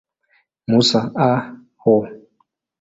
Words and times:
Musa, 0.69 1.01
A. 1.31 1.31
O. 1.85 1.95